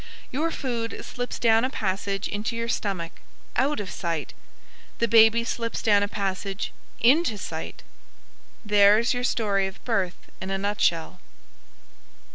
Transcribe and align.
Your 0.31 0.49
food 0.49 1.05
slips 1.05 1.37
down 1.37 1.63
a 1.63 1.69
passage 1.69 2.27
into 2.27 2.55
your 2.55 2.67
stomach, 2.67 3.11
out 3.55 3.79
of 3.79 3.91
sight. 3.91 4.33
The 4.97 5.07
baby 5.07 5.43
slips 5.43 5.79
down 5.83 6.01
a 6.01 6.07
passage 6.07 6.71
into 7.01 7.37
sight!" 7.37 7.83
There 8.65 8.97
is 8.97 9.13
your 9.13 9.23
story 9.23 9.67
of 9.67 9.85
birth 9.85 10.17
in 10.41 10.49
a 10.49 10.57
nutshell. 10.57 11.19